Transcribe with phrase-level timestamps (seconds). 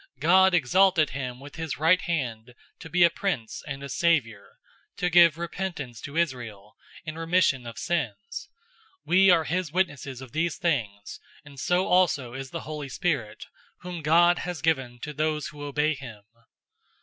[0.15, 4.57] 005:031 God exalted him with his right hand to be a Prince and a Savior,
[4.97, 8.49] to give repentance to Israel, and remission of sins.
[9.05, 13.45] 005:032 We are His witnesses of these things; and so also is the Holy Spirit,
[13.81, 16.23] whom God has given to those who obey him."